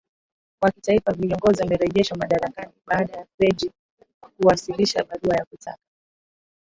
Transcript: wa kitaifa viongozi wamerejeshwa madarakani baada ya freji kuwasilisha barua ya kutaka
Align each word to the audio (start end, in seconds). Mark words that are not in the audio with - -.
wa 0.61 0.71
kitaifa 0.71 1.13
viongozi 1.13 1.61
wamerejeshwa 1.63 2.17
madarakani 2.17 2.71
baada 2.87 3.13
ya 3.19 3.25
freji 3.37 3.71
kuwasilisha 4.37 5.03
barua 5.03 5.35
ya 5.35 5.45
kutaka 5.45 5.79